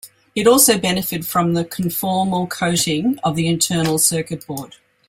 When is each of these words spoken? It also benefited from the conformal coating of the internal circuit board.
It 0.33 0.47
also 0.47 0.79
benefited 0.79 1.27
from 1.27 1.53
the 1.53 1.63
conformal 1.63 2.49
coating 2.49 3.19
of 3.23 3.35
the 3.35 3.45
internal 3.47 3.99
circuit 3.99 4.47
board. 4.47 4.77